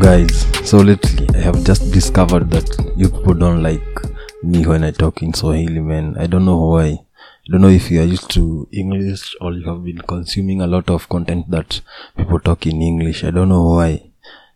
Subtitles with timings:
[0.00, 3.98] guys so lately i have just discovered that you people don't like
[4.42, 6.16] me when i talk in swahili man.
[6.16, 6.86] I don't know why.
[6.86, 10.66] I don't know if you are used to english or you have been consuming a
[10.66, 11.82] lot of content that
[12.16, 13.24] people talk in english.
[13.24, 14.10] I don't know why.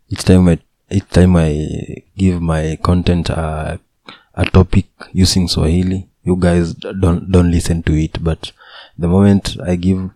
[0.09, 0.59] Each time i
[0.91, 1.51] each time i
[2.17, 3.79] give my content a,
[4.35, 8.25] a topic using swahili you guys don't don't listen to it.
[8.25, 8.53] But
[8.97, 10.11] the moment i give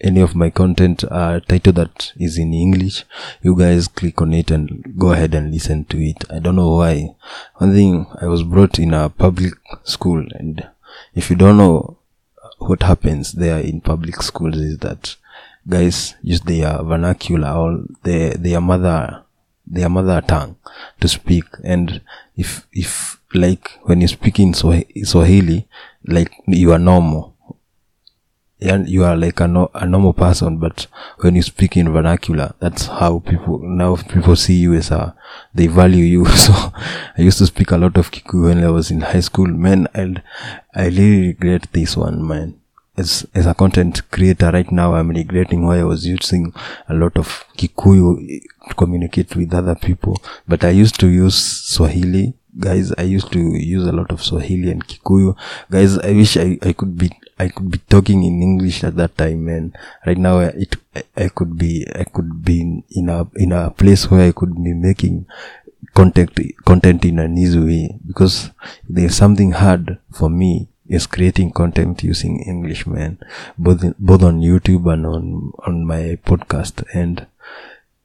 [0.00, 3.04] any of my content uh, title that is in english
[3.42, 6.24] you guys click on it and go ahead and listen to it.
[6.30, 7.14] I don't know why.
[7.56, 10.68] One thing i was brought in a public school and
[11.14, 11.98] if you don't know
[12.58, 15.16] what happens there in public schools is that
[15.68, 19.22] guys use their vernacular or their their mother
[19.70, 20.56] their mother tongue
[21.00, 21.44] to speak.
[21.62, 22.00] And
[22.36, 25.68] if if like when you speak in Swah- swahili
[26.04, 27.36] like you are normal
[28.60, 30.86] you are like a, no, a normal person but
[31.18, 35.14] when you speak in vernacular that's how people now people see you as a
[35.54, 36.24] they value you.
[36.38, 39.46] So i used to speak a lot of kiku when i was in high school.
[39.46, 40.22] Man and
[40.74, 42.60] i really regret this one man.
[42.96, 46.52] As as a content creator right now i'm regretting why i was using
[46.88, 50.20] a lot of kikuyu to communicate with other people.
[50.48, 54.70] But i used to use swahili guys i used to use a lot of swahili
[54.70, 55.36] and kikuyu.
[55.70, 59.16] Guys i wish i, I could be i could be talking in english at that
[59.16, 59.72] time man.
[60.06, 63.70] Right now it I, I could be i could be in, in a in a
[63.70, 65.26] place where i could be making
[65.94, 66.30] content
[66.64, 67.98] content in an easy way.
[68.06, 68.50] Because
[68.88, 73.18] there's something hard for me is creating content using english man.
[73.56, 76.82] Both in, both on youtube and on on my podcast.
[76.94, 77.26] And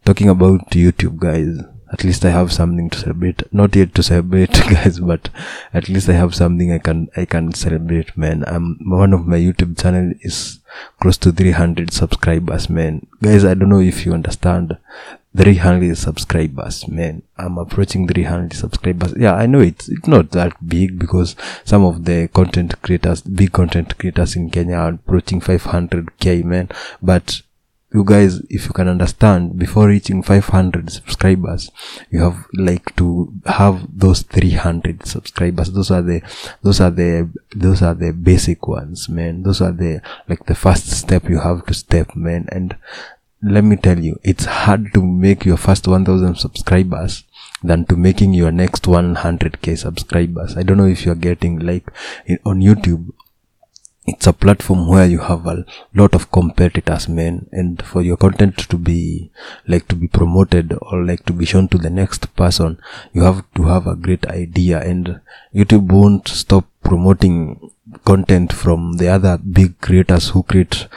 [0.06, 1.64] talking about youtube guys
[1.94, 3.42] at least i have something to celebrate.
[3.54, 5.30] Not yet to celebrate guys but
[5.74, 8.44] at least i have something i can i can celebrate man.
[8.48, 10.60] I'm one of my youtube channel is
[11.00, 13.06] close to 300 subscribers man.
[13.22, 14.78] Guys i don't know if you understand.
[15.36, 17.24] 300 subscribers man.
[17.38, 19.14] I'm approaching 300 subscribers.
[19.18, 23.52] Yeah i know it's it's not that big because some of the content creators big
[23.52, 26.70] content creators in kenya are approaching 500k man.
[27.02, 27.42] But
[27.94, 31.70] you guys if you can understand before reaching 500 subscribers
[32.10, 35.72] you have like to have those 300 subscribers.
[35.72, 36.22] Those are the
[36.62, 39.44] those are the those are the basic ones man.
[39.44, 42.48] Those are the like the first step you have to step man.
[42.52, 42.76] And
[43.42, 47.24] let me tell you it's hard to make your first 1000 subscribers
[47.62, 50.58] than to making your next 100k subscribers.
[50.58, 51.86] I don't know if you're getting like
[52.46, 53.12] on youtube
[54.06, 57.48] it's a platform where you have a lot of competitors man.
[57.52, 59.32] And for your content to be
[59.68, 62.80] like to be promoted or like to be shown to the next person
[63.14, 64.82] you have to have a great idea.
[64.82, 65.22] And
[65.54, 67.72] youtube won't stop promoting
[68.06, 70.88] content from the other big creators who create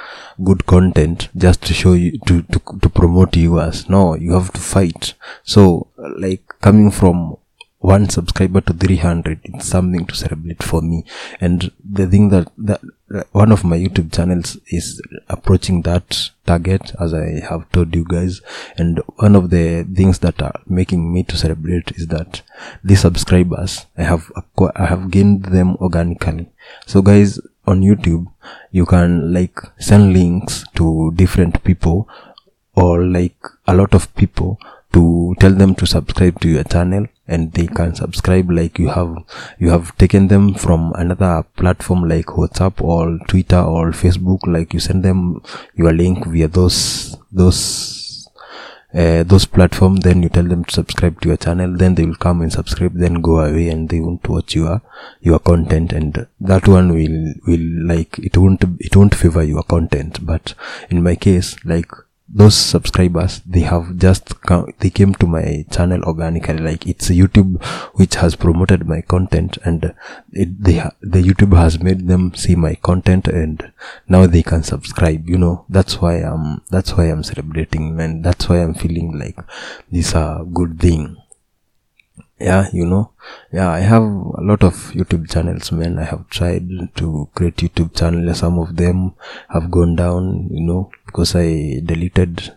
[0.42, 4.60] good content just to show you to, to to promote yours no you have to
[4.60, 5.14] fight.
[5.44, 7.36] So like coming from
[7.78, 11.04] one subscriber to 300 it's something to celebrate for me.
[11.40, 12.80] And the thing that, that
[13.14, 18.04] uh, one of my youtube channels is approaching that target as i have told you
[18.04, 18.40] guys.
[18.76, 22.42] And one of the things that are making me to celebrate is that
[22.82, 24.32] these subscribers i have
[24.74, 26.50] i have gained them organically.
[26.86, 28.26] So guys on youtube
[28.70, 32.08] you can like send links to different people
[32.74, 34.58] or like a lot of people
[34.92, 39.16] to tell them to subscribe to your channel and they can subscribe like you have
[39.58, 44.80] you have taken them from another platform like whatsapp or twitter or facebook like you
[44.80, 45.42] send them
[45.74, 47.96] your link via those those
[48.94, 52.14] uh, those platform then you tell them to subscribe to your channel then they will
[52.14, 54.80] come and subscribe then go away and they won't watch your
[55.20, 60.24] your content and that one will will like it won't it won't favor your content.
[60.24, 60.54] But
[60.88, 61.90] in my case like
[62.28, 66.58] those subscribers they have just come, they came to my channel organically.
[66.58, 67.62] Like it's youtube
[67.94, 69.94] which has promoted my content and
[70.32, 73.72] it they the youtube has made them see my content and
[74.08, 75.64] now they can subscribe you know.
[75.68, 79.38] That's why i'm that's why i'm celebrating and that's why i'm feeling like
[79.90, 81.16] this a good thing
[82.38, 83.10] yeah you know.
[83.52, 85.98] Yeah i have a lot of youtube channels man.
[85.98, 89.14] I have tried to create youtube channels some of them
[89.48, 92.52] have gone down you know because i deleted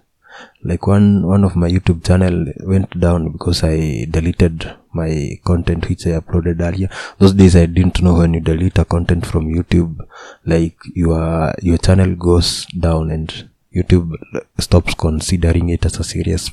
[0.64, 6.06] like one one of my youtube channel went down because i deleted my content which
[6.08, 6.90] i uploaded earlier.
[7.18, 9.98] Those days i didn't know when you delete a content from youtube
[10.46, 14.14] like your your channel goes down and youtube
[14.58, 16.50] stops considering it as a serious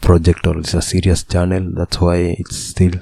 [0.00, 1.64] project or it's a serious channel.
[1.72, 2.92] That's why it's still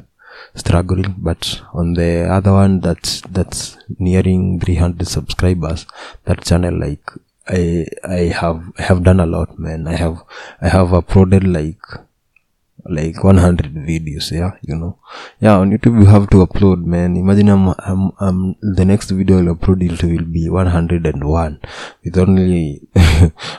[0.54, 1.14] struggling.
[1.18, 5.86] But on the other one that's that's nearing 300 subscribers.
[6.24, 7.10] That channel like
[7.46, 9.86] i i have I have done a lot man.
[9.86, 10.22] I have
[10.60, 11.84] i have uploaded like
[12.86, 14.98] like 100 videos yeah you know.
[15.40, 17.16] Yeah on youtube you have to upload man.
[17.16, 21.60] Imagine i'm, I'm, I'm the next video i'll upload it will be 101
[22.04, 22.82] with only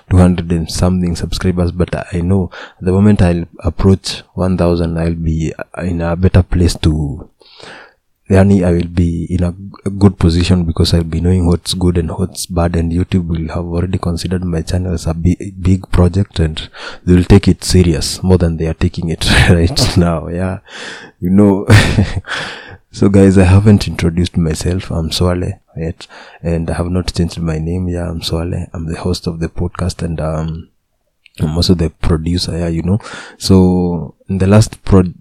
[0.09, 1.71] 200 and something subscribers.
[1.71, 2.51] But i know
[2.81, 7.29] the moment i'll approach 1000 i'll be in a better place to
[8.29, 12.09] yani I will be in a good position because I'll be knowing what's good and
[12.09, 16.39] what's bad and YouTube will have already considered my channel as a big, big project
[16.39, 16.69] and
[17.03, 20.59] they will take it serious more than they are taking it right now yeah.
[21.19, 21.67] You know
[22.91, 24.89] so guys I haven't introduced myself.
[24.91, 26.07] I'm Swale yet
[26.41, 27.87] and I have not changed my name.
[27.89, 28.65] Yeah I'm Swale.
[28.73, 30.69] I'm the host of the podcast and um
[31.39, 32.99] I'm also the producer yeah you know.
[33.37, 35.13] So in the last prod,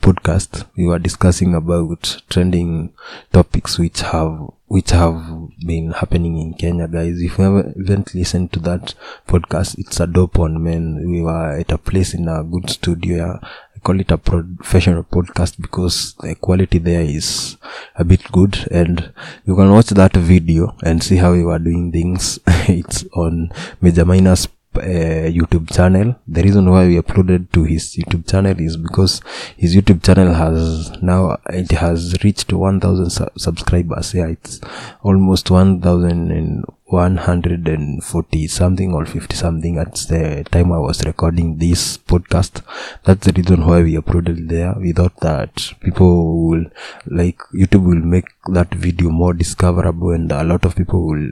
[0.00, 2.92] podcast we were discussing about trending
[3.32, 7.20] topics which have which have been happening in Kenya guys.
[7.20, 8.94] If you haven't listened to that
[9.26, 11.10] podcast it's a dope one man.
[11.10, 13.48] We were at a place in a good studio yeah.
[13.76, 17.56] I call it a professional podcast because the quality there is
[17.94, 19.12] a bit good and
[19.46, 22.40] you can watch that video and see how we were doing things.
[22.68, 26.16] It's on Major Minus uh, YouTube channel.
[26.26, 29.20] The reason why we uploaded to his YouTube channel is because
[29.56, 34.14] his YouTube channel has now it has reached 1000 su- subscribers.
[34.14, 34.60] Yeah, it's
[35.02, 42.62] almost 1000 140 something or 50 something at the time I was recording this podcast.
[43.04, 44.74] That's the reason why we uploaded there.
[44.78, 46.64] We thought that people will
[47.06, 51.30] like YouTube will make that video more discoverable and a lot of people will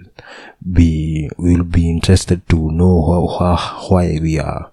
[0.72, 4.70] be will be interested to know how, how, why we are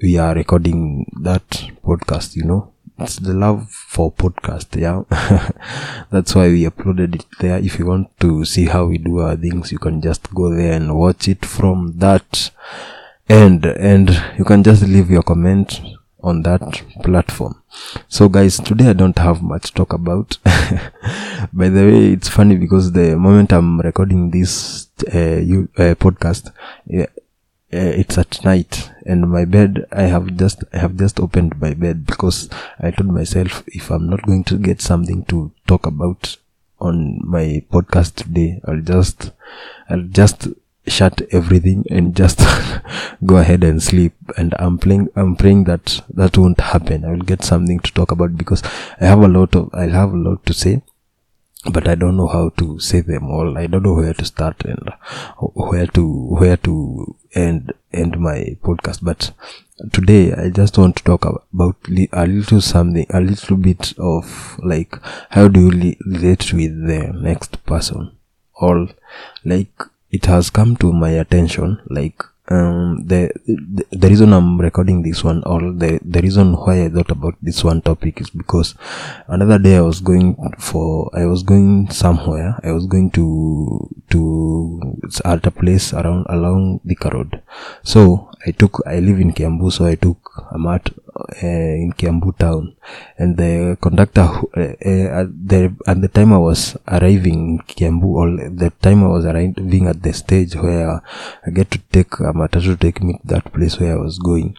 [0.00, 1.48] we are recording that
[1.84, 2.71] podcast, you know
[3.06, 5.02] the love for podcast yeah?
[6.10, 7.58] That's why we uploaded it there.
[7.58, 10.72] If you want to see how we do our things you can just go there
[10.72, 12.50] and watch it from that
[13.28, 13.66] end.
[13.66, 15.80] And you can just leave your comment
[16.22, 16.62] on that
[17.02, 17.62] platform.
[18.08, 20.38] So guys today i don't have much to talk about.
[21.52, 26.52] By the way it's funny because the moment i'm recording this uh, you, uh, podcast
[26.86, 27.06] yeah,
[27.74, 31.72] uh, it's at night and my bed i have just i have just opened my
[31.74, 32.48] bed because
[32.80, 36.36] i told myself if i'm not going to get something to talk about
[36.80, 39.30] on my podcast today i'll just
[39.88, 40.48] i'll just
[40.86, 42.40] shut everything and just
[43.26, 44.14] go ahead and sleep.
[44.36, 47.04] And i'm playing i'm praying that that won't happen.
[47.04, 48.62] I will get something to talk about because
[49.00, 50.82] i have a lot of i'll have a lot to say
[51.70, 53.56] but I don't know how to say them all.
[53.56, 54.92] I don't know where to start and
[55.38, 59.02] where to where to end end my podcast.
[59.02, 59.32] But
[59.92, 64.96] today I just want to talk about a little something, a little bit of like
[65.30, 68.16] how do you relate with the next person,
[68.54, 68.88] or
[69.44, 72.22] like it has come to my attention like
[72.52, 76.88] um the, the the reason i'm recording this one or the the reason why i
[76.94, 78.74] thought about this one topic is because
[79.36, 80.28] another day i was going
[80.68, 82.58] for i was going somewhere.
[82.62, 84.20] I was going to to
[85.24, 87.42] at a place around along the road.
[87.82, 90.90] So i took i live in kiambu so i took a mat
[91.42, 92.74] in kiambu town.
[93.18, 94.22] And the conductor
[94.56, 98.28] uh, uh, at the at the time i was arriving in kiambu or
[98.62, 101.02] the time i was arriving at the stage where
[101.46, 104.18] i get to take a matatu to take me to that place where i was
[104.18, 104.54] going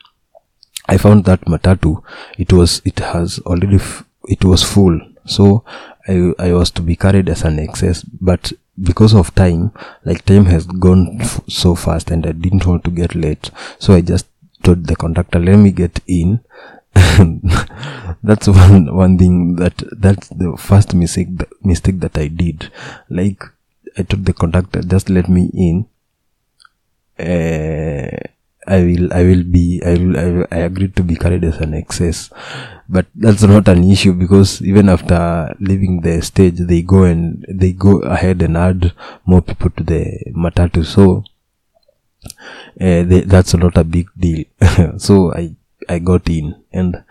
[0.87, 2.03] i found that matatu
[2.37, 4.99] it was it has already f- it was full.
[5.25, 5.63] So
[6.07, 8.51] i i was to be carried as an excess but
[8.89, 9.71] because of time
[10.03, 13.49] like time has gone f- so fast and i didn't want to get late
[13.79, 14.27] so i just
[14.63, 15.39] told the conductor.
[15.39, 16.39] Let me get in.
[18.23, 21.29] That's one one thing that that's the first mistake
[21.63, 22.71] mistake that i did.
[23.09, 23.43] Like
[23.97, 25.85] i told the conductor just let me in.
[27.19, 28.17] Uh,
[28.65, 31.57] I will, I will be, I will, I, will, I agreed to be carried as
[31.57, 32.29] an excess,
[32.87, 37.73] but that's not an issue because even after leaving the stage, they go and they
[37.73, 38.93] go ahead and add
[39.25, 40.85] more people to the matatu.
[40.85, 41.25] So,
[42.25, 44.45] uh, they, that's not a big deal.
[44.97, 45.55] so I,
[45.89, 47.03] I got in and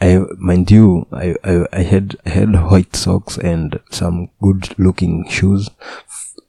[0.00, 5.28] I, mind you, I, I, I had, I had white socks and some good looking
[5.28, 5.68] shoes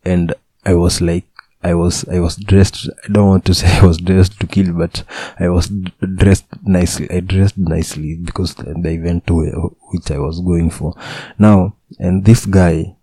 [0.05, 0.33] and
[0.65, 1.25] I was like,
[1.63, 2.89] I was I was dressed.
[3.03, 5.03] I don't want to say I was dressed to kill, but
[5.39, 5.71] I was
[6.15, 7.09] dressed nicely.
[7.11, 9.41] I dressed nicely because the event to
[9.91, 10.95] which I was going for.
[11.37, 12.95] Now, and this guy,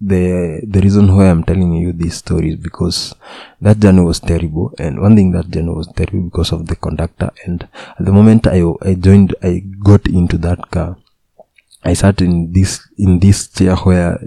[0.00, 3.14] the the reason why I'm telling you this story is because
[3.60, 7.30] that journey was terrible, and one thing that journey was terrible because of the conductor.
[7.44, 7.66] And
[7.98, 10.96] at the moment I I joined, I got into that car.
[11.84, 14.18] I sat in this in this chair where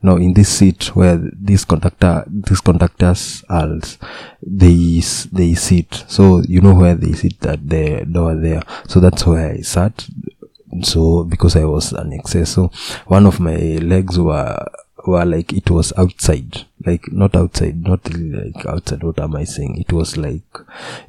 [0.00, 3.80] no in this seat where this conductor these conductors are
[4.40, 9.26] they they sit so you know where they sit at the door there so that's
[9.26, 10.06] where I sat
[10.82, 12.70] so because I was an excess so
[13.06, 14.64] one of my legs were
[15.06, 16.66] were like it was outside.
[16.84, 19.02] Like not outside not like outside.
[19.02, 19.78] What am I saying?
[19.80, 20.58] It was like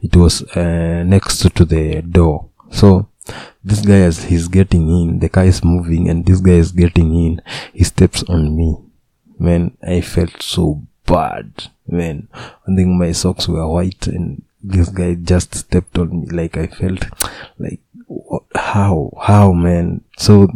[0.01, 2.49] it was uh, next to the door.
[2.71, 3.07] So
[3.63, 5.19] this guy as he's getting in.
[5.19, 7.41] The car is moving and this guy is getting in.
[7.73, 8.77] He steps on me.
[9.39, 11.69] Man i felt so bad.
[11.87, 16.27] Man i think my socks were white and this guy just stepped on me.
[16.27, 17.05] Like i felt
[17.57, 17.79] like
[18.55, 20.03] how how man?
[20.17, 20.47] So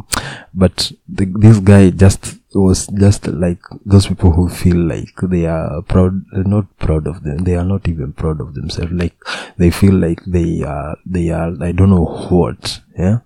[0.54, 5.82] but the, this guy just was just like those people who feel like they are
[5.82, 8.92] proud not proud of them they are not even proud of themselves.
[8.92, 9.16] Like
[9.58, 13.20] they feel like they are they are i don't know what yeah?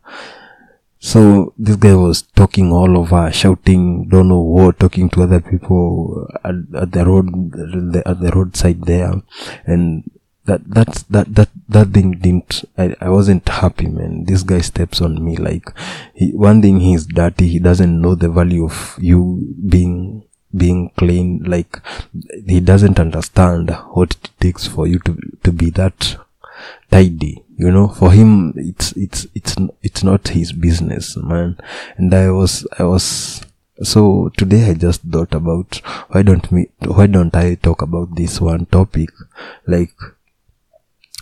[1.01, 6.27] So this guy was talking all over, shouting, don't know what, talking to other people
[6.43, 7.55] at, at the road,
[8.05, 9.13] at the roadside there,
[9.65, 10.03] and
[10.49, 12.63] that that that that that thing didn't.
[12.77, 14.25] I, I wasn't happy, man.
[14.25, 15.71] This guy steps on me like
[16.13, 16.79] he, one thing.
[16.79, 17.47] He's dirty.
[17.47, 19.21] He doesn't know the value of you
[19.67, 20.23] being
[20.55, 21.43] being clean.
[21.43, 21.79] Like
[22.47, 26.17] he doesn't understand what it takes for you to to be that
[26.91, 31.57] tidy you know for him it's it's it's it's not his business man
[31.97, 33.45] and i was i was
[33.83, 38.41] so today i just thought about why don't me why don't i talk about this
[38.41, 39.09] one topic
[39.67, 39.93] like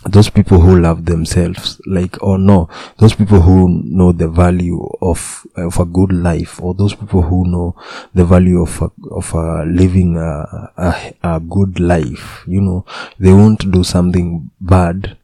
[0.04, 5.44] those people who love themselves like or no those people who know the value of
[5.56, 7.74] of a good life or those people who know
[8.14, 12.84] the value of a, of a living a, a, a good life you know
[13.18, 15.16] they won't do something bad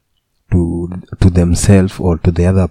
[0.51, 0.89] to
[1.21, 2.69] to themselves or to the other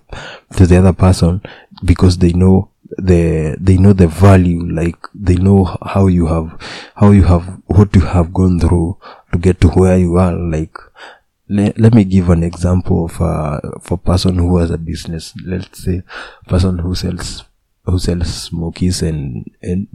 [0.56, 1.40] to the other person
[1.84, 2.68] because they know
[2.98, 6.60] the they know the value like they know how you have
[6.96, 8.96] how you have what you have gone through
[9.32, 10.76] to get to where you are like
[11.48, 15.34] let, let me give an example of a for person who has a business.
[15.44, 16.02] Let's say
[16.48, 17.44] person who sells
[17.84, 19.88] who sells smokies and and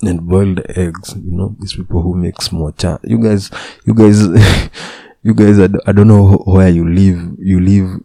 [0.00, 3.50] and boiled eggs you know these people who make smocha you guys
[3.84, 4.22] you guys
[5.22, 8.00] you guys I, I don't know where you live you live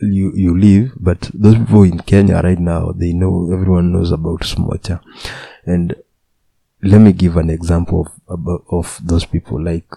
[0.00, 4.42] you you live but those people in kenya right now they know everyone knows about
[4.42, 5.00] smocha
[5.66, 5.96] and
[6.82, 9.88] let me give an example of of those people like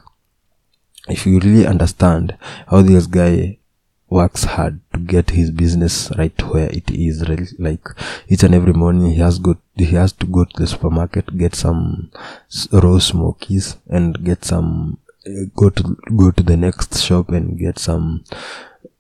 [1.10, 2.38] if you really understand
[2.68, 3.58] how this guy
[4.10, 7.86] works hard to get his business right where it is really like
[8.30, 11.54] each and every morning he has got he has to go to the supermarket get
[11.54, 12.10] some
[12.72, 14.98] raw smokies and get some
[15.28, 18.24] uh, go to go to the next shop and get some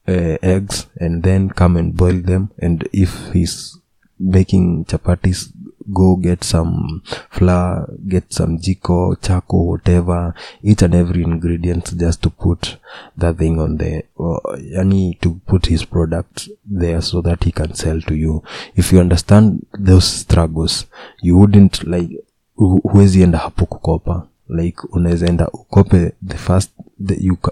[0.07, 2.51] uh, eggs and then come and boil them.
[2.59, 3.77] And if he's
[4.19, 5.51] making chapatis
[5.87, 12.29] go get some flour get some jiko chako whatever each and every ingredient just to
[12.29, 12.77] put
[13.19, 17.73] that thing on the uh, yani to put his product there so that he can
[17.73, 18.43] sell to you.
[18.75, 20.85] If you understand those struggles
[21.21, 22.23] you wouldn't like
[22.55, 24.27] hu- huwezi enda hapo kukopa.
[24.49, 26.71] Like unaweza enda ukope the first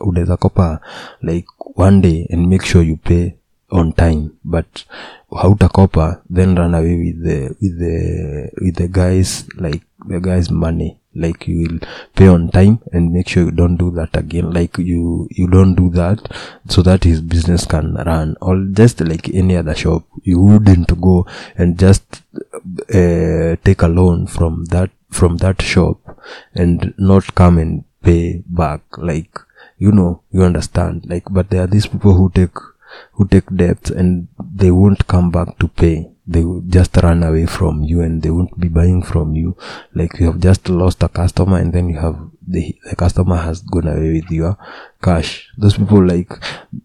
[0.02, 0.80] unaweza kopa
[1.22, 3.32] like one day and make sure you pay
[3.70, 4.30] on time.
[4.44, 4.66] But
[5.42, 7.96] hautakopa then run away with the with the
[8.62, 10.98] with the guys like the guys money.
[11.18, 11.80] Like you will
[12.14, 14.52] pay on time and make sure you don't do that again.
[14.52, 16.20] Like you you don't do that
[16.68, 18.36] so that his business can run.
[18.42, 21.26] Or just like any other shop you wouldn't go
[21.58, 22.22] and just
[22.94, 25.98] uh, take a loan from that from that shop
[26.54, 28.82] and not come and pay back.
[28.98, 29.40] Like
[29.78, 31.06] you know you understand.
[31.08, 32.58] Like but there are these people who take
[33.14, 36.12] who take debts and they won't come back to pay.
[36.28, 39.56] They will just run away from you and they won't be buying from you.
[39.94, 43.62] Like you have just lost a customer and then you have the, the customer has
[43.62, 44.58] gone away with your
[45.04, 45.48] cash.
[45.56, 46.32] Those people like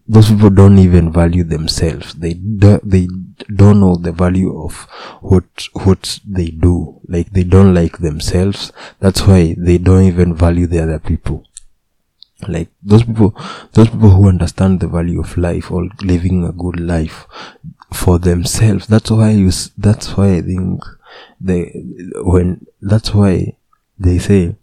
[0.07, 2.13] those people don't even value themselves.
[2.13, 3.07] They do, they
[3.55, 4.75] don't know the value of
[5.21, 7.01] what what they do.
[7.07, 8.71] Like they don't like themselves.
[8.99, 11.45] That's why they don't even value the other people
[12.47, 13.35] like those people
[13.73, 17.25] those people who understand the value of life or living a good life
[17.93, 20.83] for themselves that's why you that's why i think
[21.39, 21.71] they
[22.23, 23.55] when that's why
[23.99, 24.55] they say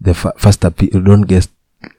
[0.00, 1.48] the fa- first appear don't get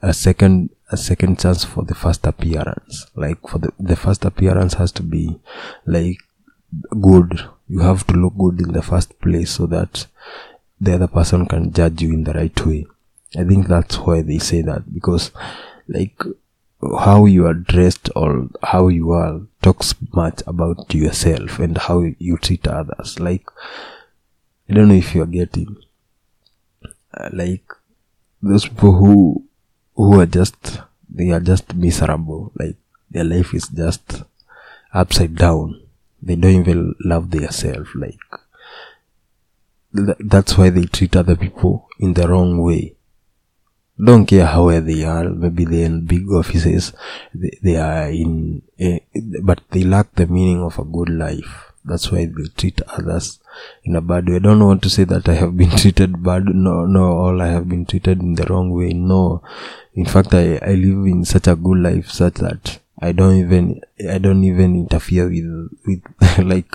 [0.02, 3.06] a second a second chance for the first appearance.
[3.14, 5.38] Like for the the first appearance has to be
[5.84, 6.18] like
[7.00, 7.48] good.
[7.68, 10.06] You have to look good in the first place so that
[10.80, 12.86] the other person can judge you in the right way
[13.36, 15.30] i think that's why they say that because
[15.88, 16.20] like
[16.98, 22.36] how you are dressed or how you are talks much about yourself and how you
[22.36, 23.18] treat others.
[23.18, 23.46] Like
[24.68, 25.76] i don't know if you're getting
[27.14, 27.64] uh, like
[28.42, 29.44] those people who
[29.94, 32.52] who are just they are just miserable.
[32.54, 32.76] Like
[33.10, 34.22] their life is just
[34.92, 35.82] upside down.
[36.22, 37.88] They don't even love themselves.
[37.94, 38.18] Like
[39.94, 42.95] th- that's why they treat other people in the wrong way
[44.02, 45.28] don't care how they are.
[45.28, 46.92] Maybe they're in big offices.
[47.34, 49.02] They, they are in a,
[49.42, 51.72] but they lack the meaning of a good life.
[51.84, 53.38] That's why they treat others
[53.84, 54.36] in a bad way.
[54.36, 56.46] I don't want to say that i have been treated bad.
[56.46, 58.92] No no all i have been treated in the wrong way.
[58.92, 59.42] No.
[59.94, 63.80] In fact i i live in such a good life such that i don't even
[64.10, 66.02] i don't even interfere with with
[66.38, 66.74] like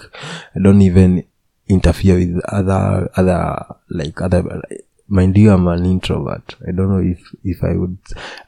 [0.56, 1.24] i don't even
[1.68, 4.62] interfere with other other like other
[5.12, 6.56] mind you i'm an introvert.
[6.68, 7.98] I don't know if if i would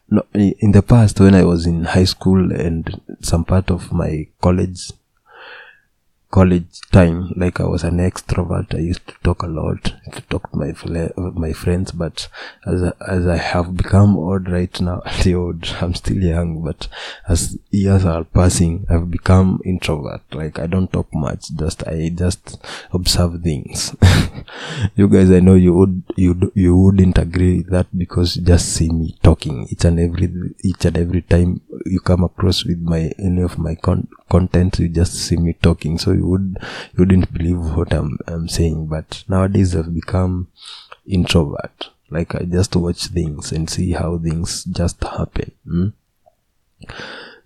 [0.10, 4.27] no in the past when i was in high school and some part of my
[4.41, 4.91] college
[6.34, 10.50] college time like i was an extrovert i used to talk a lot to talk
[10.52, 10.72] to my
[11.46, 12.28] my friends but
[12.66, 16.88] as I, as i have become old right now old i'm still young but
[17.28, 20.22] as years are passing i've become introvert.
[20.32, 22.58] Like i don't talk much just i just
[22.92, 23.96] observe things.
[24.96, 28.74] You guys i know you would you you wouldn't agree with that because you just
[28.74, 30.28] see me talking each and every
[30.63, 34.90] each and every time you come across with my any of my con- content you
[34.90, 35.98] just see me talking.
[35.98, 36.58] So you would
[36.94, 40.48] you wouldn't believe what i'm i'm saying but nowadays i've become
[41.06, 41.89] introvert.
[42.10, 45.88] Like i just watch things and see how things just happen hmm?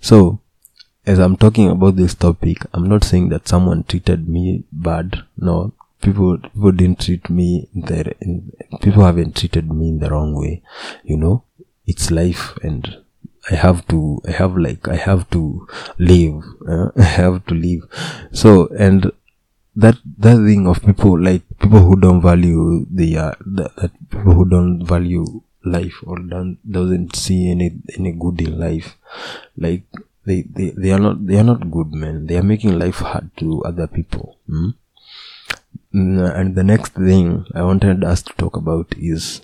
[0.01, 0.39] so
[1.05, 5.23] as i'm talking about this topic i'm not saying that someone treated me bad.
[5.37, 10.35] No people people didn't treat me in the people haven't treated me in the wrong
[10.35, 10.61] way
[11.03, 11.43] you know?
[11.85, 12.97] It's life and
[13.51, 17.83] i have to i have like i have to live uh, i have to live
[18.31, 19.11] so and
[19.75, 24.33] that that thing of people like people who don't value the uh, that, that people
[24.33, 25.25] who don't value
[25.63, 28.97] life or don't doesn't see any any good in life
[29.55, 29.83] like
[30.25, 33.29] they, they they are not they are not good men they are making life hard
[33.37, 34.69] to other people hmm?
[35.93, 39.41] Mm, and the next thing i wanted us to talk about is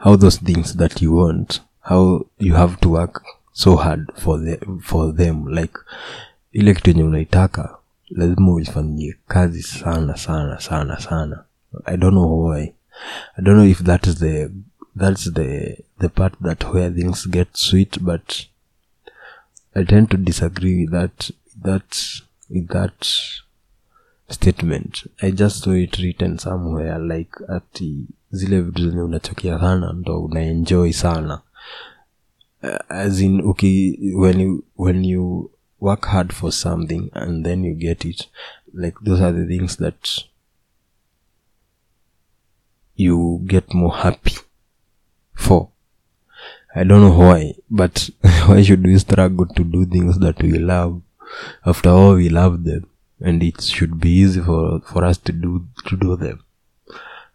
[0.00, 4.58] how those things that you want how you have to work so hard for the,
[4.80, 5.78] for them like
[6.52, 7.76] ile kitu yenye unaitaka
[8.10, 11.44] lazima uifanyie kazi sana sana sana sana.
[11.84, 12.62] I don't know why.
[13.36, 14.50] I don't know if that is the
[14.98, 18.32] that's the the part that where things get sweet but
[19.74, 21.30] i tend to disagree with that
[21.62, 21.96] that
[22.50, 23.06] with that
[24.28, 25.06] statement.
[25.22, 30.92] I just saw it written somewhere like ati zile vitu zenye unachokia sana ndo unaenjoy
[30.92, 31.40] sana
[32.62, 37.74] uh, as in okay when you when you work hard for something and then you
[37.74, 38.26] get it
[38.72, 40.24] like those are the things that
[42.94, 44.36] you get more happy
[45.34, 45.70] for.
[46.74, 48.10] I don't know why but
[48.46, 51.02] why should we struggle to do things that we love?
[51.64, 52.86] After all we love them
[53.20, 56.44] and it should be easy for for us to do to do them.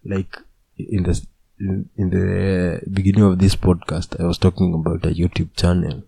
[0.03, 0.37] Like
[0.77, 1.21] in the
[1.59, 6.03] in, in the beginning of this podcast i was talking about a youtube channel.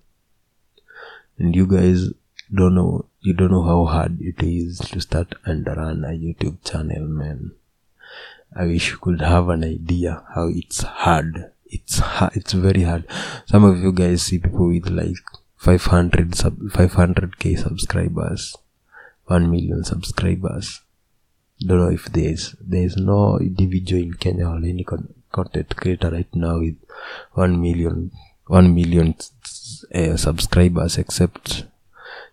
[1.37, 2.09] And you guys
[2.53, 6.57] don't know you don't know how hard it is to start and run a youtube
[6.69, 7.51] channel man.
[8.55, 11.51] I wish you could have an idea how it's hard.
[11.65, 13.05] It's hard it's very hard.
[13.45, 15.17] Some of you guys see people with like
[15.57, 18.55] 500 sub 500k subscribers
[19.25, 20.81] 1 million subscribers.
[21.59, 24.83] Don't know if there's there's no individual in kenya or any
[25.31, 26.75] content creator right now with
[27.33, 28.11] 1 million
[28.47, 29.15] 1 million
[29.93, 31.65] uh, subscribers except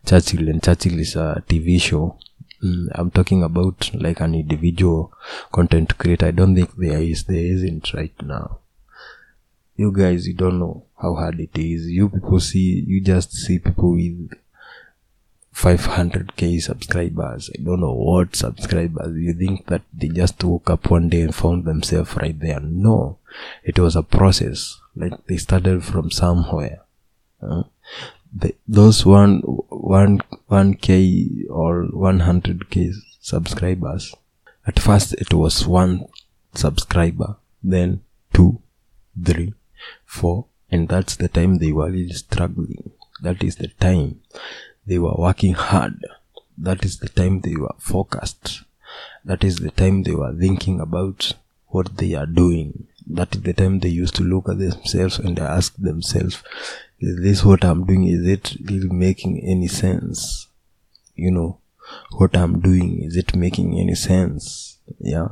[0.06, 2.16] churchill and churchill is a tv show.
[2.62, 5.12] Mm, i'm talking about like an individual
[5.52, 6.26] content creator.
[6.26, 8.58] I don't think there is there isn't right now.
[9.76, 11.86] You guys you don't know how hard it is.
[11.86, 14.30] You people see you just see people with
[15.56, 17.50] 500k subscribers.
[17.58, 19.16] I don't know what subscribers.
[19.16, 22.60] You think that they just woke up one day and found themselves right there?
[22.60, 23.18] No.
[23.64, 24.78] It was a process.
[24.94, 26.80] Like they started from somewhere.
[27.40, 27.64] Huh?
[28.36, 34.14] the, those one one one k or 100k subscribers
[34.66, 36.06] at first it was one
[36.54, 38.00] subscriber then
[38.32, 38.60] two
[39.24, 39.54] three
[40.04, 42.90] four and that's the time they were really struggling.
[43.22, 44.20] That is the time
[44.86, 46.04] they were working hard.
[46.56, 48.62] That is the time they were focused.
[49.24, 51.32] That is the time they were thinking about
[51.68, 52.86] what they are doing.
[53.06, 56.42] That is the time they used to look at themselves and ask themselves
[56.98, 58.06] is this what i'm doing?
[58.08, 60.48] Is it really making any sense?
[61.14, 61.58] You know
[62.12, 64.78] what i'm doing is it making any sense?
[64.98, 65.28] Yeah.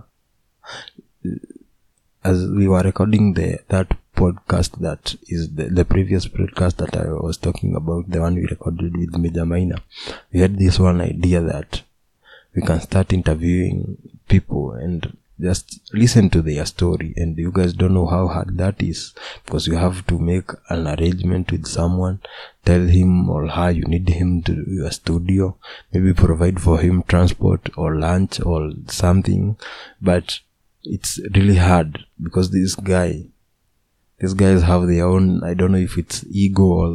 [2.23, 7.13] As we were recording the that podcast that is the, the previous podcast that I
[7.13, 9.79] was talking about, the one we recorded with Major Minor,
[10.33, 11.83] we had this one idea that
[12.55, 13.99] we can start interviewing
[14.29, 17.13] people and just listen to their story.
[17.17, 20.87] And you guys don't know how hard that is because you have to make an
[20.87, 22.21] arrangement with someone
[22.65, 25.55] tell him or her you need him to your studio
[25.93, 29.57] maybe provide for him transport or lunch or something.
[30.01, 30.41] But
[30.85, 33.25] it's really hard because this guy
[34.25, 36.91] these guys have their own i don't know if it's ego or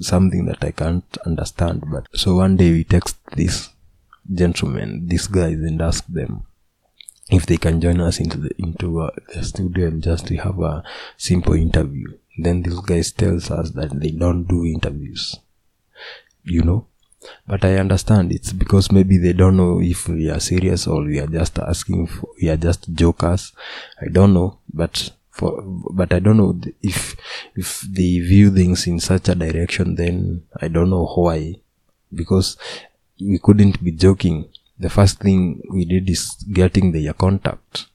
[0.00, 3.68] something that i can't understand but so one day we text this
[4.32, 6.46] gentlemen, these guys and ask them
[7.30, 10.60] if they can join us into the into uh, the studio and just to have
[10.60, 10.82] a
[11.16, 12.06] simple interview.
[12.38, 15.36] Then these guys tells us that they don't do interviews
[16.44, 16.86] you know?
[17.46, 21.20] But i understand it's because maybe they don't know if we are serious or we
[21.20, 23.52] are just asking for, we are just jokers.
[24.00, 25.50] I don't know but for
[25.98, 27.16] but i don't know if
[27.56, 31.56] if they view things in such a direction then i don't know why.
[32.14, 32.58] Because
[33.18, 34.48] we couldn't be joking.
[34.78, 37.86] The first thing we did is getting their contact.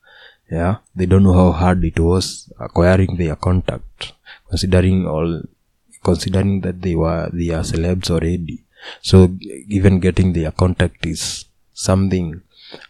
[0.49, 0.77] Yeah?
[0.95, 4.13] They don't know how hard it was acquiring their contact.
[4.49, 5.43] Considering all
[6.03, 8.63] considering that they were they are celebs already.
[9.01, 12.41] So even getting their contact is something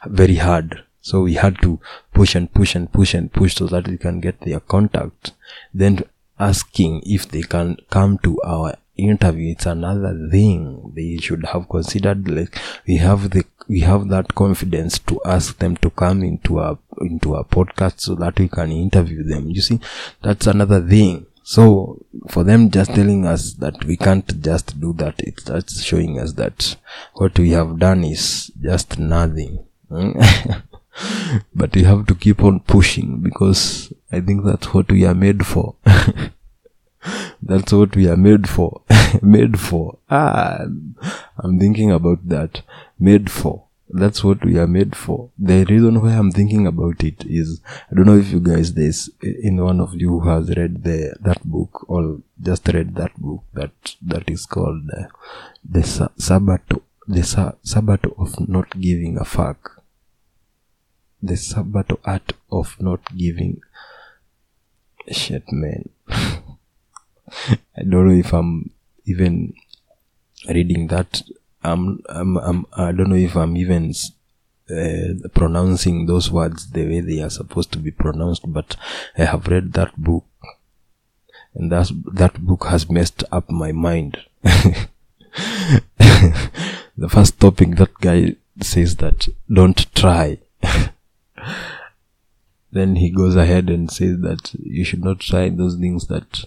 [0.06, 1.80] very hard so we had to
[2.14, 5.32] push and push and push and push so that we can get their contact.
[5.74, 6.04] Then
[6.40, 12.28] asking if they can come to our interview it's another thing they should have considered.
[12.28, 12.58] Like
[12.88, 17.36] we have the we have that confidence to ask them to come into a into
[17.36, 19.50] a podcast so that we can interview them.
[19.50, 19.80] You see
[20.22, 21.26] that's another thing.
[21.44, 26.20] So for them just telling us that we can't just do that it's starts showing
[26.20, 26.76] us that
[27.14, 30.12] what we have done is just nothing hmm?
[31.56, 35.46] but we have to keep on pushing because i think that's what we are made
[35.46, 35.76] for.
[37.42, 38.82] That's what we are made for.
[39.22, 39.98] Made for.
[40.10, 40.66] Ah
[41.38, 42.62] i'm thinking about that.
[43.00, 43.64] Made for.
[43.90, 45.30] That's what we are made for.
[45.40, 49.10] The reason why i'm thinking about it is i don't know if you guys there's
[49.22, 53.44] in one of you who has read the that book or just read that book
[53.54, 55.06] that that is called uh,
[55.64, 56.68] the Sa- sabbath
[57.08, 57.24] the
[57.64, 59.77] sabbath of not giving a fuck
[61.22, 63.62] the sabbath art of not giving
[65.12, 68.70] shit man i don't know if i'm
[69.06, 69.54] even
[70.48, 71.24] reading that
[71.64, 73.94] I'm, I'm, I'm I don't know if I'm even
[74.70, 78.76] uh, pronouncing those words the way they are supposed to be pronounced, but
[79.18, 80.26] I have read that book,
[81.54, 84.20] and that that book has messed up my mind.
[84.44, 84.88] the
[87.10, 90.38] first topic that guy says that don't try.
[92.72, 96.46] then he goes ahead and says that you should not try those things that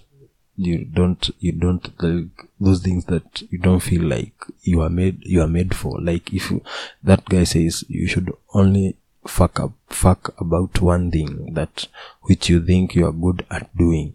[0.57, 5.25] you don't you don't like those things that you don't feel like you are made
[5.25, 6.01] you are made for.
[6.01, 6.63] Like if you,
[7.03, 11.87] that guy says you should only fuck up fuck about one thing that
[12.23, 14.15] which you think you are good at doing.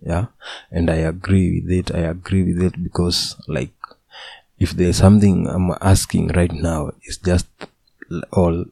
[0.00, 0.26] Yeah?
[0.70, 3.74] And i agree with it i agree with it because like
[4.58, 7.46] if there's something i'm asking right now it's just
[8.32, 8.64] all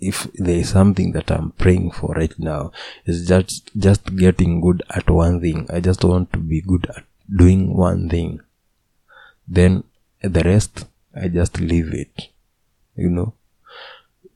[0.00, 2.72] if there is something that I'm praying for right now,
[3.04, 5.66] is just just getting good at one thing.
[5.70, 8.40] I just want to be good at doing one thing.
[9.46, 9.84] Then
[10.22, 12.28] the rest, I just leave it.
[12.96, 13.34] You know,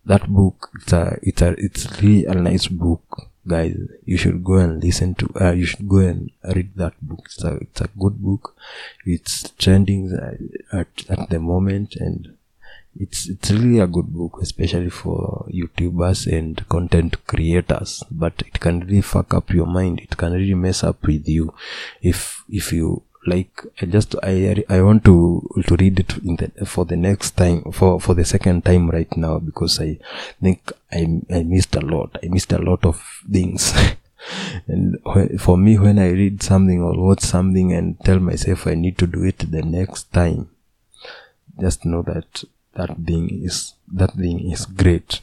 [0.04, 0.70] that book.
[0.80, 3.76] It's a it's a it's really a nice book, guys.
[4.04, 5.28] You should go and listen to.
[5.40, 7.22] Uh, you should go and read that book.
[7.26, 8.56] It's a it's a good book.
[9.04, 10.12] It's trending
[10.72, 12.36] at at the moment and
[12.98, 18.02] it's it's really a good book especially for youtubers and content creators.
[18.10, 20.00] But it can really fuck up your mind.
[20.00, 21.54] It can really mess up with you.
[22.02, 26.66] If if you like i just i i want to to read it in the
[26.66, 29.96] for the next time for for the second time right now because i
[30.40, 32.18] think i i missed a lot.
[32.22, 33.00] I missed a lot of
[33.30, 33.72] things.
[34.68, 34.98] And
[35.40, 39.08] for me when i read something or watch something and tell myself i need to
[39.08, 40.48] do it the next time
[41.60, 45.20] just know that that thing is that thing is great.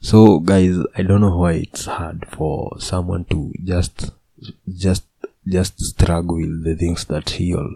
[0.00, 4.10] So guys i don't know why it's hard for someone to just
[4.68, 5.04] just
[5.46, 7.68] just struggle with the things that he or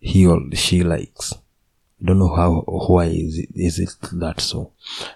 [0.00, 1.34] he or she likes
[2.00, 4.72] I don't know how why is it is it that so,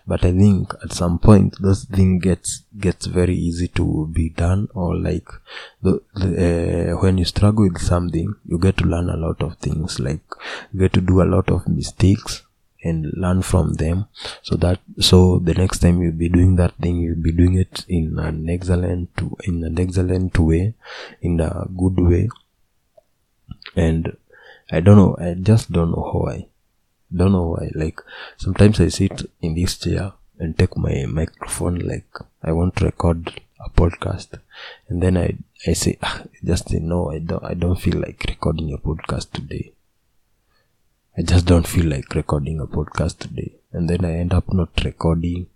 [0.07, 4.69] but I think at some point this thing gets gets very easy to be done
[4.75, 5.29] or like
[5.83, 9.57] the, the uh, when you struggle with something you get to learn a lot of
[9.59, 9.99] things.
[9.99, 10.21] Like
[10.73, 12.45] you get to do a lot of mistakes
[12.83, 14.07] and learn from them.
[14.43, 17.85] So that so the next time you'll be doing that thing you'll be doing it
[17.89, 19.11] in an excellent
[19.45, 20.75] in an excellent way
[21.21, 22.29] in a good way.
[23.75, 24.17] And
[24.71, 26.47] i don't know i just don't know why
[27.15, 28.01] don't know why like
[28.37, 32.11] sometimes i sit in this chair and take my microphone like
[32.43, 34.39] i want to record a podcast
[34.89, 38.73] and then i i say ah, just no i don't i don't feel like recording
[38.73, 39.73] a podcast today
[41.19, 43.57] I just don't feel like recording a podcast today.
[43.73, 45.49] And then I end up not recording,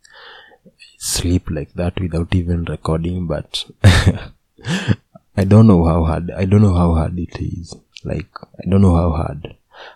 [0.98, 6.74] sleep like that without even recording, but I don't know how hard, I don't know
[6.74, 7.76] how hard it is.
[8.02, 8.26] Like,
[8.58, 9.54] I don't know how hard.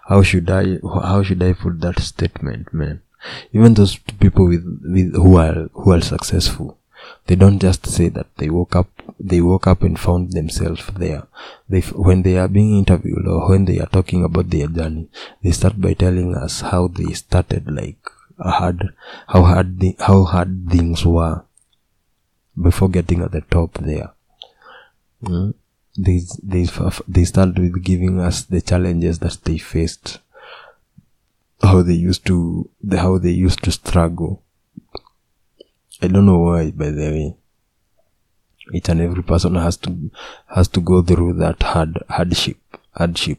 [0.09, 3.03] How should I, how should I put that statement, man?
[3.53, 6.79] Even those people with, with, who are, who are successful,
[7.27, 11.25] they don't just say that they woke up they woke up and found themselves there
[11.69, 15.09] they when they are being interviewed or when they are talking about their journey
[15.43, 17.99] they start by telling us how they started like
[18.39, 18.95] hard
[19.29, 21.43] how hard the, how hard things were
[22.61, 24.13] before getting at the top there
[25.23, 25.55] mm?
[25.97, 26.67] They they
[27.09, 30.19] they start with giving us the challenges that they faced
[31.63, 34.43] how they used to the, how they used to struggle
[36.03, 37.37] I don't know why, by the way.
[38.75, 40.11] Each and every person has to
[40.55, 42.59] has to go through that hard hardship
[42.91, 43.39] hardship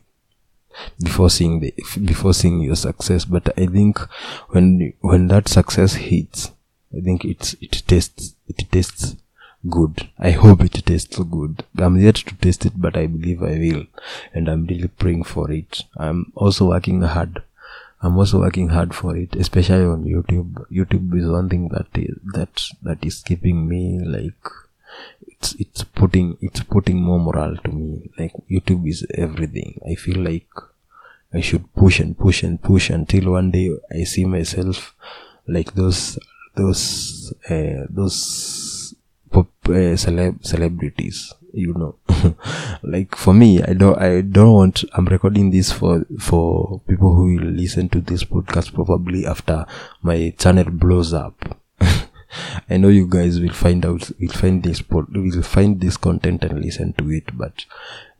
[1.03, 3.25] before seeing the before seeing your success.
[3.25, 3.99] But I think
[4.49, 6.51] when when that success hits,
[6.97, 9.15] I think it's it tastes it tastes
[9.69, 10.09] good.
[10.19, 11.63] I hope it tastes good.
[11.77, 13.85] I'm yet to taste it, but I believe I will,
[14.33, 15.83] and I'm really praying for it.
[15.97, 17.43] I'm also working hard
[18.01, 20.65] I'm also working hard for it, especially on YouTube.
[20.71, 24.51] YouTube is one thing that is, that that is keeping me like
[25.25, 28.09] it's it's putting it's putting more morale to me.
[28.17, 29.81] Like YouTube is everything.
[29.89, 30.47] I feel like
[31.33, 34.93] I should push and push and push until one day I see myself
[35.47, 36.19] like those
[36.55, 38.76] those uh, those
[39.31, 41.95] celeb celebrities you know.
[42.83, 47.35] Like for me i don't i don't want i'm recording this for for people who
[47.35, 49.65] will listen to this podcast probably after
[50.01, 51.59] my channel blows up.
[52.69, 56.43] I know you guys will find out will find this pod, will find this content
[56.43, 57.65] and listen to it but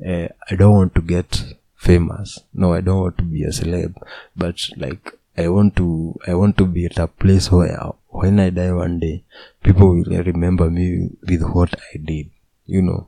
[0.06, 1.44] uh, i don't want to get
[1.76, 2.40] famous.
[2.54, 3.96] No i don't want to be a celeb
[4.36, 8.50] but like i want to i want to be at a place where when i
[8.50, 9.24] die one day
[9.64, 12.30] people will remember me with what i did
[12.68, 13.08] you know.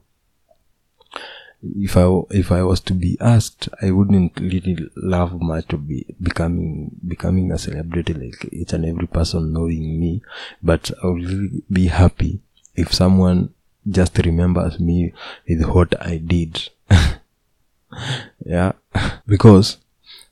[1.61, 6.05] If I if I was to be asked, I wouldn't really love much to be
[6.21, 10.21] becoming becoming a celebrity like each and every person knowing me,
[10.63, 12.39] but I would really be happy
[12.75, 13.53] if someone
[13.89, 15.13] just remembers me
[15.49, 16.69] with what I did.
[18.45, 18.71] yeah,
[19.27, 19.77] because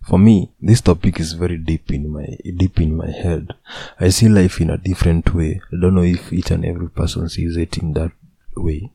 [0.07, 2.25] for me this topic is very deep in my
[2.61, 3.53] deep in my head.
[3.99, 5.61] I see life in a different way.
[5.71, 8.11] I don't know if each and every person sees it in that
[8.55, 8.91] way.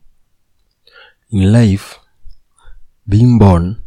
[1.29, 1.99] In life,
[3.07, 3.81] being born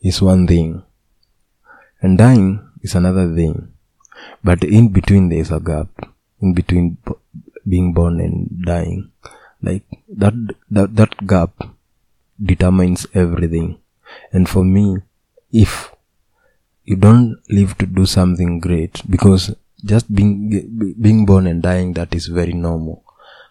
[0.00, 0.82] is one thing,
[2.00, 3.72] and dying is another thing.
[4.42, 5.88] But in between, there is a gap.
[6.40, 6.98] In between
[7.68, 9.10] being born and dying,
[9.62, 10.34] like that,
[10.70, 11.52] that, that gap
[12.42, 13.78] determines everything.
[14.32, 14.98] And for me,
[15.52, 15.92] if
[16.84, 22.14] you don't live to do something great, because just being being born and dying, that
[22.14, 23.04] is very normal.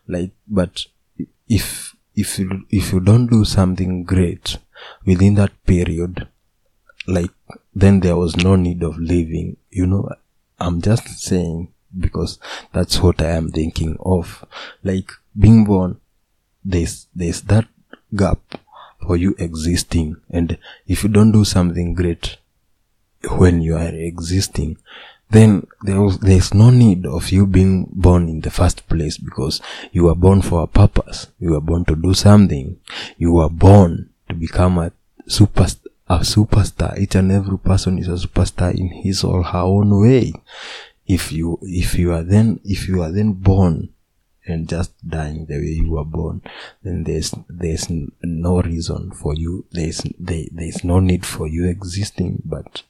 [0.08, 0.86] Like, but
[1.48, 4.58] if if you if you don't do something great
[5.06, 6.28] within that period
[7.08, 7.32] like
[7.74, 9.58] then there was no need of living.
[9.72, 10.10] You know
[10.60, 12.40] i'm just saying because
[12.74, 14.46] that's what i am thinking of.
[14.84, 16.00] Like being born
[16.64, 17.68] there's there's that
[18.16, 18.40] gap
[19.06, 20.58] for you existing and
[20.88, 22.38] if you don't do something great
[23.38, 24.78] when you are existing
[25.32, 29.62] then there was, there's no need of you being born in the first place because
[29.92, 31.28] you were born for a purpose.
[31.40, 32.80] You were born to do something.
[33.18, 34.92] You were born to become a
[35.28, 35.68] super
[36.10, 36.98] a superstar.
[36.98, 40.34] Each and every person is a superstar in his or her own way.
[41.06, 43.90] If you if you are then if you are then born
[44.50, 46.42] and just dying the way you were born,
[46.84, 47.88] then there's there's
[48.24, 49.66] no reason for you.
[49.72, 52.42] There's there, there's no need for you existing.
[52.46, 52.84] But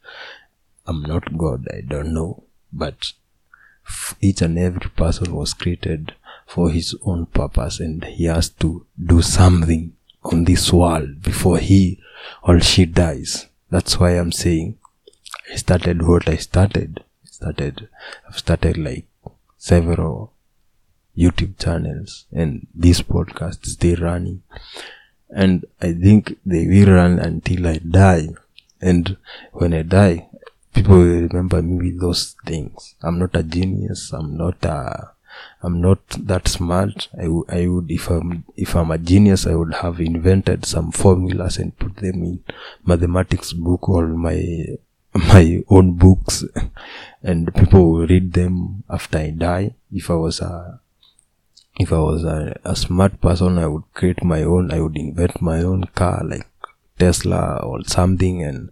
[0.86, 2.44] I'm not God, I don't know.
[2.72, 3.14] But
[4.22, 6.14] each and every person was created
[6.46, 9.94] for his own purpose and he has to do something
[10.24, 12.00] on this world before he
[12.44, 13.48] or she dies.
[13.70, 14.78] That's why I'm saying
[15.52, 17.04] I started what I started.
[17.24, 17.88] Started
[18.28, 19.06] I've started like
[19.58, 20.34] several
[21.20, 24.42] YouTube channels and this podcast still running.
[25.30, 28.30] And I think they will run until I die.
[28.82, 29.18] And
[29.52, 30.28] when I die,
[30.74, 32.96] people will remember me with those things.
[33.02, 34.12] I'm not a genius.
[34.14, 35.12] I'm not a
[35.62, 37.08] I'm not that smart.
[37.18, 40.92] I, w- I would, if I'm, if I'm a genius, I would have invented some
[40.92, 42.44] formulas and put them in
[42.86, 44.78] mathematics book or my,
[45.14, 46.44] my own books
[47.24, 49.76] and people will read them after I die.
[49.92, 50.80] If I was a,
[51.80, 55.42] if I was a, a smart person, I would create my own, I would invent
[55.42, 56.46] my own car like
[57.00, 58.70] Tesla or something and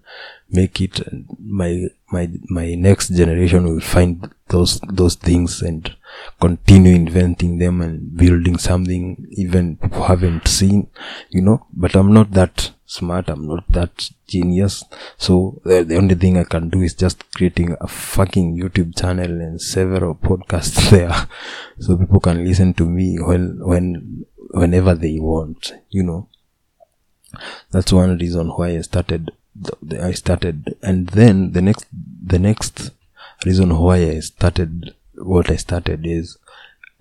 [0.49, 5.95] make it and my my my next generation will find those those things and
[6.39, 10.87] continue inventing them and building something even people haven't seen
[11.29, 11.65] you know?
[11.73, 13.29] But i'm not that smart.
[13.29, 14.83] I'm not that genius.
[15.17, 19.29] So the, the only thing i can do is just creating a fucking youtube channel
[19.29, 21.27] and several podcasts there.
[21.79, 26.27] So people can listen to me when when whenever they want you know.
[27.71, 30.75] That's one reason why i started the, i started.
[30.81, 32.91] And then the next the next
[33.45, 36.37] reason why i started what i started is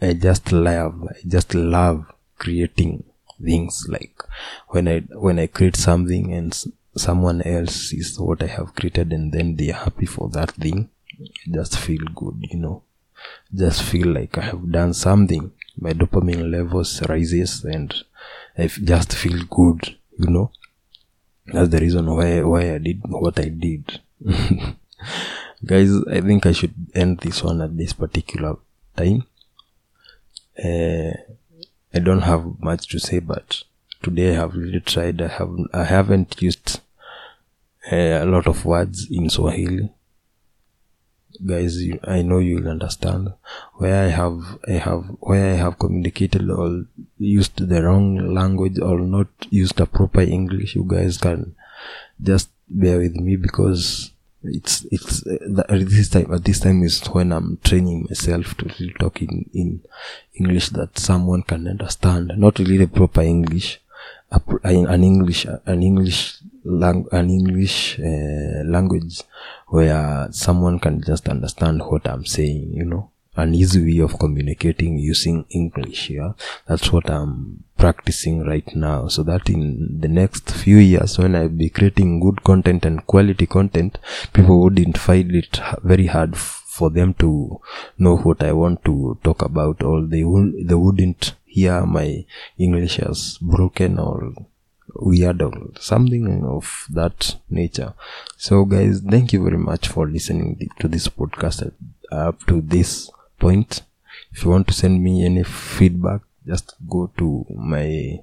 [0.00, 2.04] i just love i just love
[2.38, 3.04] creating
[3.42, 4.22] things like
[4.68, 6.64] when i when i create something and
[6.96, 10.88] someone else sees what i have created and then they are happy for that thing
[11.20, 12.82] I just feel good you know
[13.54, 17.94] just feel like i have done something my dopamine levels rises and
[18.56, 20.50] i just feel good you know
[21.46, 24.00] that's the reason why why I did what I did.
[25.64, 28.56] Guys, I think I should end this one at this particular
[28.96, 29.24] time.
[30.58, 31.12] Uh,
[31.96, 33.62] I don't have much to say, but
[34.02, 35.22] today I have really tried.
[35.22, 36.80] I have I haven't used
[37.90, 39.88] uh, a lot of words in Swahili.
[41.46, 43.32] Guys, you, I know you'll understand
[43.76, 46.84] where I have I have where I have communicated or
[47.16, 50.74] used the wrong language or not used a proper English.
[50.76, 51.56] You guys can
[52.22, 54.12] just bear with me because
[54.48, 58.66] it's it's uh, the, this time at this time is when I'm training myself to
[58.78, 59.82] really talk in, in
[60.34, 63.80] English that someone can understand, not really the proper English,
[64.30, 69.22] a an English an English lang- an English uh, language
[69.68, 74.98] where someone can just understand what I'm saying, you know, an easy way of communicating
[74.98, 76.10] using English.
[76.10, 76.32] Yeah,
[76.66, 79.08] that's what I'm practicing right now.
[79.08, 83.46] So that in the next few years, when I be creating good content and quality
[83.46, 83.98] content,
[84.32, 87.60] people wouldn't find it very hard f- for them to
[87.98, 90.22] know what I want to talk about, or they
[90.64, 92.24] they wouldn't hear my
[92.58, 94.34] English as broken or
[94.94, 97.94] weird or something of that nature.
[98.36, 101.72] So, guys, thank you very much for listening to this podcast
[102.12, 103.82] uh, up to this point.
[104.32, 108.20] If you want to send me any feedback, just go to my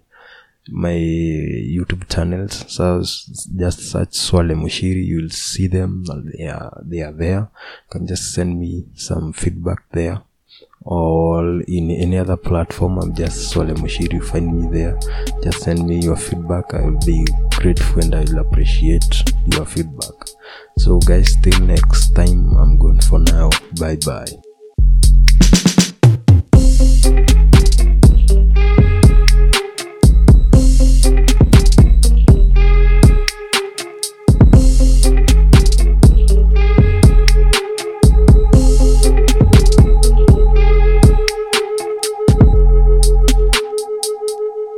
[0.70, 2.66] my YouTube channels.
[2.68, 6.06] So just search Swale Mushiri, you'll see them.
[6.06, 7.50] They are they are there.
[7.86, 10.22] You can just send me some feedback there
[10.86, 15.00] or in any other platform i'm just swale mushiri you find me there
[15.42, 19.24] just send me your feedback i will be grateful and i will appreciate
[19.54, 20.28] your feedback
[20.78, 23.50] so guys till next time i'm going for now
[23.80, 24.53] bye bye